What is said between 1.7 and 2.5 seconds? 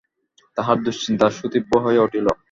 হইয়া উঠিল।